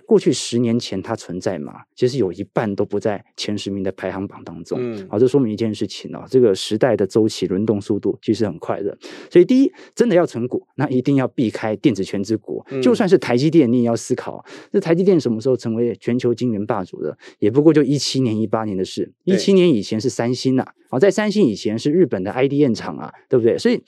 [0.06, 1.82] 过去十年前它存在吗？
[1.94, 4.78] 其实有一半都不在前十名的排行榜当中。
[4.80, 8.96] 嗯，好，这说明一件事情哦，这个时代的周期轮动速度其实很快的。
[9.30, 12.64] 所以第一，真的要存股，那一定要避开电子权之国。
[12.82, 17.16] 就算是台积电，你也要思考，这台积电什么时候成为全球晶圆霸主的？
[17.38, 19.12] 也不过就一七年、一八年的事。
[19.24, 23.58] 一七年以前是三星呐，好，在三星以前是日本的 IDM 厂啊，对不对？
[23.58, 23.82] 所以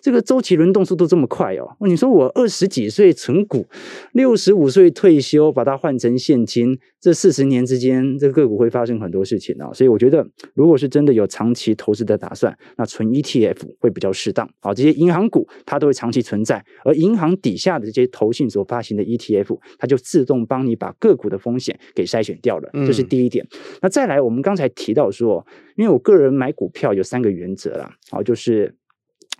[0.00, 3.66] 这个周期轮动速度这么快哦，你说我二十几岁存股，
[4.12, 9.72] 六十五岁退休，把它换成现金，这四十年之间，这个个股会发生很多事情啊。
[9.72, 14.48] 所以我觉得，如果是真的有长期投资的打算，那存 ETF 会比较适当。
[14.60, 22.70] 好，这些银行股它都会长期存在，而银行底下的这些投信所发行的 ETF，它就自动帮你把个股的风险给筛选掉了。
[22.86, 23.46] 这是第一点。
[23.80, 25.44] 那再来，我们刚才提到说，
[25.76, 28.74] 因为我个人买股票有三个原则啦，好，就是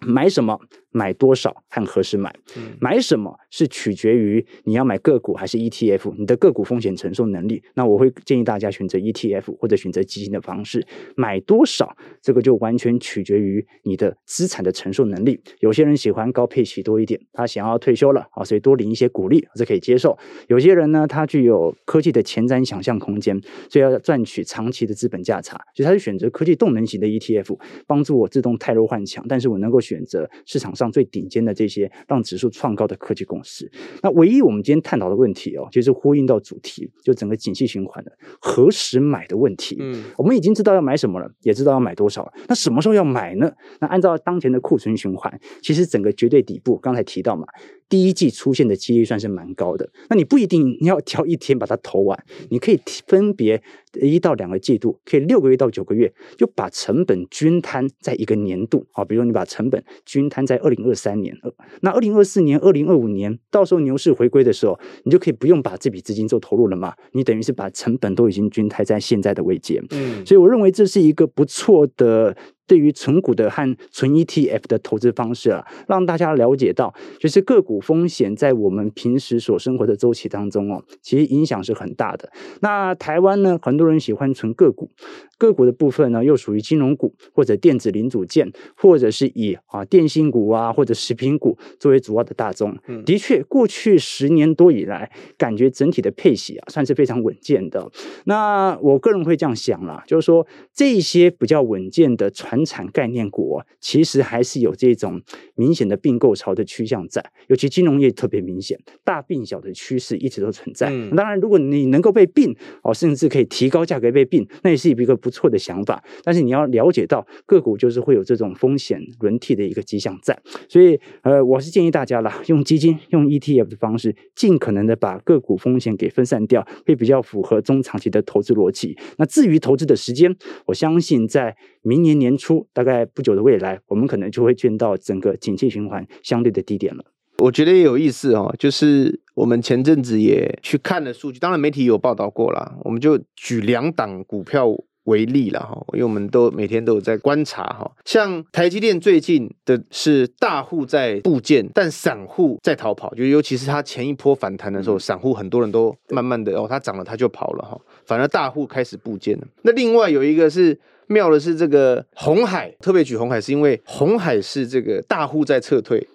[0.00, 0.58] 买什么。
[0.92, 2.32] 买多少和何时买？
[2.80, 7.62] 买什么是取决于你要买个股还是 ETF，你的个股风险承受能力。
[7.74, 10.86] 那我会建议大家选择 ETF 或者选择基金的方式。
[11.16, 15.40] 买多少，这个就完全取决于你的资产的承受能力。
[15.60, 20.18] 有些人喜欢高配息多一点，他想要退休了啊，所以多领一些股利，这可以接受。
[20.48, 30.81] 有些人呢，他具有科技的前瞻想象空间，所以要赚取长期的资本价差，所以他就选择科技动能型的 ETF，帮助我自动汰弱换强，但是我能够选择市场上。
[30.82, 33.70] 上最顶尖的这些让指数创高的科技公司，
[34.02, 39.76] 那唯一我们今天探讨的问题哦，就是呼应到主题，就整个景气循环的何时买的问题。
[39.78, 43.52] 嗯，我们已经知道要买什么了，也知道要买多少了，那什么时候要买呢？
[43.80, 47.46] 那按照当前的库存循环，其实整个绝对底部，刚才提到嘛。
[47.92, 53.62] 第一季出现的几率算是蛮高的，那你不一定你要挑一天把它投完，你可以分别
[54.00, 58.86] 一到两个季度，可以六个月到九个月，就把成本均摊在一个年度。
[58.92, 61.36] 好，比如你把成本均摊在二零二三年，
[61.82, 69.82] 那二零二四年、二零二五年，到时候牛市回归的时候，你就可以不用把这笔资金做投入了嘛，你等于是把成本都已经均摊在现在的位阶。
[69.90, 72.34] 嗯，所以我认为这是一个不错的。
[72.72, 82.32] 对于存股的和存 ETF 的投资方式啊，让大家了解到，就是个股风险在我们平时所生活的周期当中哦，其实影响是很大的。
[82.62, 84.90] 那台湾呢，很多人喜欢存个股，
[85.36, 92.74] 个股的部分呢，又属于金融股或者电子零组件，或者是以啊电信股啊或者食品股作为主要的大宗。
[93.04, 97.86] 的确，过去十年多以来，感觉整体的配息啊，算是非常稳健的。
[98.24, 105.20] 那我个人会这样想啦，就是说这些比较稳健的传产概念股其实还是有这种
[105.54, 110.88] 明显的并购潮的趋向在，尤其金融业特别明显，大并小的趋势一直都存在。
[110.90, 116.02] 嗯、当然，如果你能够被并哦，甚至可以提高价格被并，那也是一个不错的想法。
[116.22, 128.96] 但是你要了解到个股就是会有这种风险轮替的一个迹象在，所以呃，我是建议大家啦，用基金、用 ETF 的方式，尽可能的把个股风险给分散掉，会比较符合中长期的投资逻辑。
[129.18, 130.34] 那至于投资的时间，
[130.66, 132.66] 我相信在明年年初。
[132.72, 137.04] 大概不久的未来，我们可能就会见到整个景气循环相对的低点了。
[137.38, 144.68] 我觉得也有意思哦，就是我们前阵子也去看了数据，当然媒体有报道过了，我们就举两档股票
[145.04, 147.90] 为例了哈，因为我们都每天都有在观察哈。
[148.04, 159.46] 像台积电最近的是大户在部件，但散户在逃跑，就尤其是它前一波反弹的时候，散户很多人都慢慢的哦，它涨了它就跑了哈，反而大户开始部件了。
[159.62, 160.78] 那另外有一个是。
[161.08, 166.08] 妙的是这个红海，特别举红海是因为红海是这个大户在撤退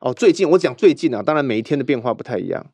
[0.00, 0.14] 哦。
[0.14, 2.64] 最近我讲最近啊，当然每一天的变化不太一样。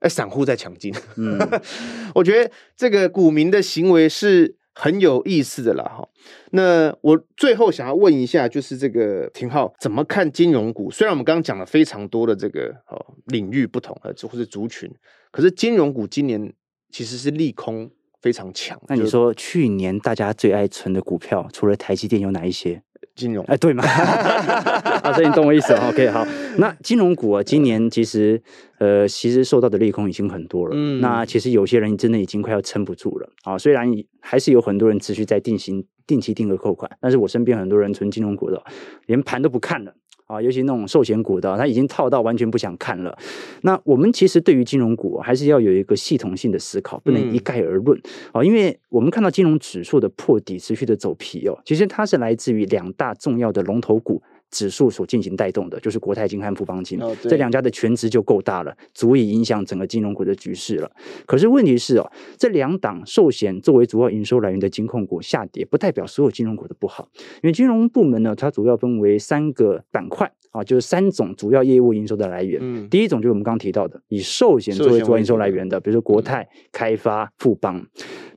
[0.00, 1.38] 哎，散户在抢进，嗯，
[2.14, 6.08] 我觉得这个股民的行为是很有意思的啦哈。
[6.50, 10.90] 那我最后想要问一下，就是这个廷浩怎么看金融股？
[10.90, 14.90] 虽然我们刚刚讲了非常多的这个哦领域不同呃或是族群，
[15.30, 16.52] 可是金融股今年
[16.90, 17.90] 其实是利空。
[18.22, 18.80] 非常强。
[18.86, 22.80] 那你说去年大家最爱存的股票，除了台积电有哪一些？
[23.14, 23.44] 金融？
[23.46, 23.84] 哎，对嘛？
[25.02, 25.72] 啊，所以你懂我意思。
[25.88, 26.26] OK，好。
[26.58, 28.40] 那金融股啊，今年其实
[28.78, 30.72] 呃，其实受到的利空已经很多了。
[30.74, 31.00] 嗯。
[31.00, 33.56] 那其实有些人真的已经快要撑不住了啊。
[33.58, 33.86] 虽然
[34.20, 38.62] 还是有很多人持续在定型定期定额扣款，但是我身边很多人存金融股的，
[39.06, 39.92] 连盘都不看了。
[40.32, 43.14] 啊，尤其那种寿险股的，他已经套到完全不想看了。
[43.60, 47.98] 那我们其实对于金融股还是要有一个系统性的思考，不能一概而论
[48.32, 48.40] 啊。
[48.40, 54.22] 嗯、因为我们看到金融指数的破底持续的走皮哦，其实它是来自于两大重要的龙头股
[54.52, 60.88] 指数所进行带动的，就是国泰金和富邦金，哦、这两家的权值就够大了，足以影响整个金融股的局势了。
[61.26, 67.08] 可是问题是哦，这两档寿险作为主要营收来源的金控股下跌，不代表所有金融股的不好，
[67.42, 72.60] 因为金融部门呢，它主要分为三个板块啊，就是三种主要业务营收的来源。
[72.62, 77.86] 嗯，第一种就是我们刚刚提到的，以寿险作为主要营收来源的，比如说国泰、开发、富邦。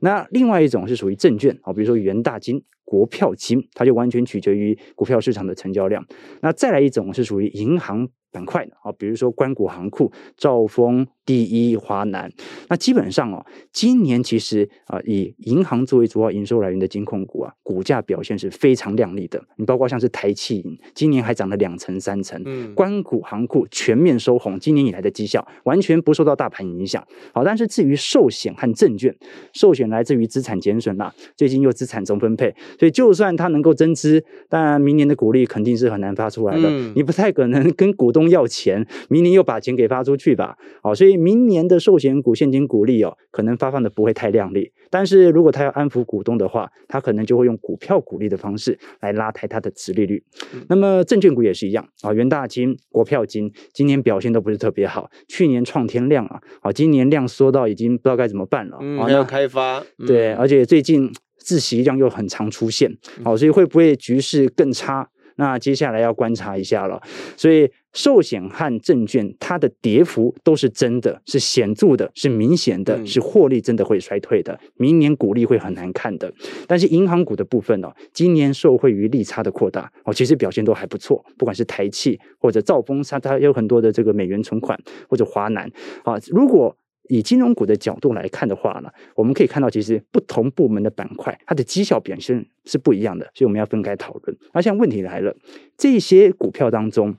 [0.00, 2.62] 那另外一种是属于证券啊，比如说元大金。
[2.86, 6.02] 国票金，它就完全取决于股票市场的成交量。
[6.40, 12.30] 那再来一种是属于银行板块的啊，比如说关谷行库、兆丰、第一、华南。
[12.68, 19.42] 那基本上哦，今年其实啊，以银行作为主要营收来源的金控股啊，股价表现是非常亮丽的。
[19.56, 22.40] 你包括像是台企银，今年还涨了两成、三成。
[22.44, 27.02] 嗯，关谷行库全面收红，今年以来的绩效完全不受到大盘影响。
[27.32, 29.16] 好，但是至于寿险和证券，
[29.54, 36.68] 寿险来自于资产减损啦，最近又资产重分配，所以就算它能够增资，当然明年的股利肯定是很难发出来的。
[36.68, 38.26] 嗯，你不太可能跟股东。
[38.26, 44.72] 要钱，明年又把钱给发出去吧，好，所以明年的寿险股现金股利哦，可能发放的不会太亮丽。
[44.88, 50.22] 但是如果他要安抚股东的话，他可能就会用股票股利的方式来拉抬他的殖利率。
[50.68, 58.78] 那么证券股也是一样啊，元大金、国票金今年表现都不是特别好，去年创天量啊，好，今年量缩到已经不知道该怎么办了。
[58.80, 65.10] 嗯，还要开发，对，而且最近自习量又很常出现，好，所以会不会局势更差？
[65.36, 67.00] 那接下来要观察一下了，
[67.36, 76.32] 所以寿险和证券它的跌幅都是真的，是显著的，是明显的，是获利真的会衰退的，明年股利会很难看的。
[76.66, 84.78] 但是银行股的部分哦，今年受惠于利差的扩大哦，其实表现都还不错，不管是台企或者兆丰，它它有很多的这个美元存款
[85.08, 85.70] 或者华南
[86.04, 86.76] 啊，如果。
[87.08, 94.36] 以金融股的角度来看的话呢，我们可以看到，其实不同部门的板块，它的绩效表现是不一样的，所以我们要分开讨论。
[94.52, 95.36] 那现在问题来了，
[95.76, 97.16] 这些股票当中，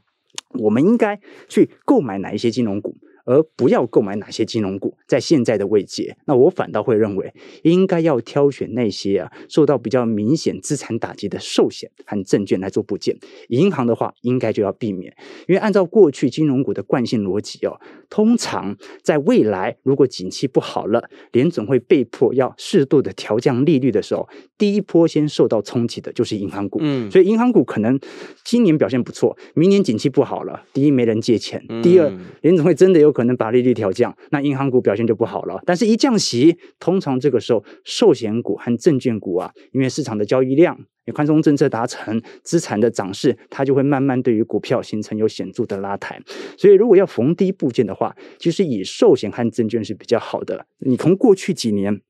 [0.59, 2.95] 我们应该去购买哪一些金融股？
[3.27, 13.17] 而不要购买哪些金融股，在现在的位阶，那我反倒会认为，应该要挑选那些啊受到比较明显资产打击的寿险和证券来做部件。
[13.49, 15.13] 银行的话，应该就要避免，
[15.45, 17.77] 因为按照过去金融股的惯性逻辑哦，
[18.09, 26.79] 通常在未来如果景气不好了，联总会被迫要适度的调降利率的时候，第一波先受到冲击的就是银行股。
[26.81, 27.99] 嗯，所以银行股可能
[28.45, 32.09] 今年表现不错，明年景气不好了，第一没人借钱，第二
[32.39, 33.16] 联总会真的有。
[33.17, 35.59] 可能把利率调降，那银行股表现就不好了。
[35.65, 40.77] 但是，一降息，通常这个时候，寿险股和证券股啊，因为市场的交易量、
[41.15, 46.21] 宽松政策达成、资产的涨势，它就会慢慢对于股票形成有显著的拉抬。
[46.59, 50.67] 所以，如果要逢低部件的话，其实以寿险和证券是比较好的。
[50.85, 52.01] 你从过去几年。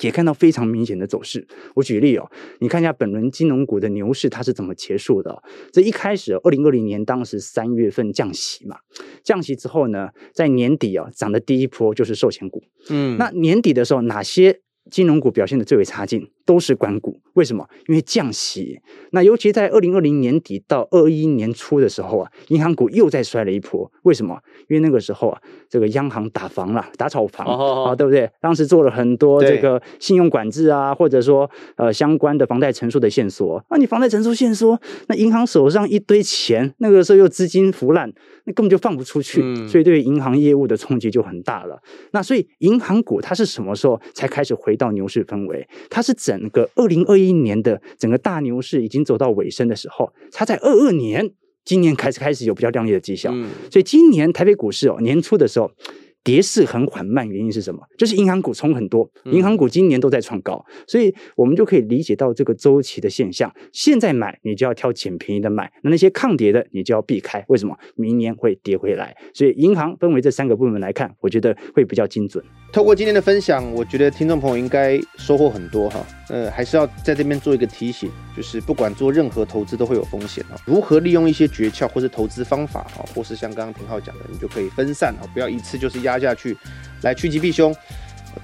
[0.00, 1.46] 也看到非常明显的走势。
[1.74, 2.30] 我举例哦，
[2.60, 5.42] 你看一下本轮金融股的牛市它是怎么结束的？
[5.72, 8.76] 这一开始，二零二零年当时三月份降息嘛，
[9.24, 12.62] 降息之后呢，在年底啊涨的第一波就是寿险股。
[12.88, 14.60] 嗯，那年底的时候哪些
[14.90, 16.30] 金融股表现的最为差劲？
[16.46, 17.64] 都是官股，为什么？
[17.86, 18.80] 因为降息。
[19.12, 23.88] 那尤其在二零二零年底到二一年初的时候啊，银行股又再摔了一波。
[24.02, 24.36] 为什么？
[24.68, 28.28] 因为那个时候啊，这个央行打房了，打炒房对不对？
[28.40, 33.64] 当时做了很多这个信用管制啊，或者说呃相关的房贷成数的限缩。
[33.70, 38.12] 那你房贷成数限缩，那银行手上一堆钱，那个时候又资金腐烂，
[38.46, 41.80] 那根本就放不出去，嗯、所以对于银行业务的冲击就很大了。
[42.10, 45.66] 那所以银行股它是什么时候才开始回到牛市氛围？
[45.88, 46.40] 它是整。
[46.50, 51.30] 个二零二一年的整个大牛市已经走到尾声的时候，它在二二年
[51.64, 55.70] 今年开始开始有比较亮丽的绩效，嗯，所以今年台北股市哦年初的时候。
[56.22, 57.80] 跌势很缓慢，原因是什么？
[57.96, 63.50] 就是银行股冲很多，银行股今年都在创高，嗯，所以我们就可以理解到这个周期的现象。
[63.72, 67.42] 现在买，你就要挑捡便宜的买，那那些抗跌的，你就要避开。
[67.48, 67.74] 为什么？
[67.96, 69.16] 明年会跌回来。
[69.32, 72.44] 所以银行分为这三个部门来看，我觉得会比较精准。
[72.72, 76.04] 透过今天的分享，我觉得听众朋友应该收获很多哈。
[76.28, 80.54] 呃，还是要在这边做一个提醒，就是不管做任何投资都会有风险啊。
[80.64, 86.00] 如何利用一些诀窍或是投资方法哈，或是像刚刚廷浩讲的，你就可以分散啊，不要一次就是。
[86.00, 86.56] 压下去，
[87.02, 87.76] 来趋吉避凶，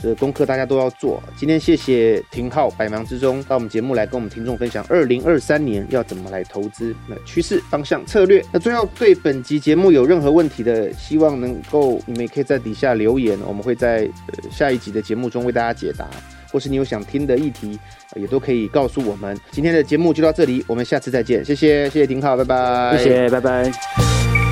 [0.00, 1.22] 这个功课大家都要做。
[1.36, 8.44] 今天谢谢廷浩百忙之中到我们节目来跟我们听众分享二零二三年要怎么来投资，那趋势方向策略。
[8.52, 16.08] 那最后对本集节目有任何问题的，希望能够你们也可以在底下留言，我们会在呃下一集的节目中为大家解答，
[16.50, 17.78] 或是你有想听的议题，
[18.14, 19.38] 也都可以告诉我们。
[19.50, 24.45] 今天的节目就到这里，我们下次再见，谢谢谢谢廷浩，拜拜，谢谢，拜拜。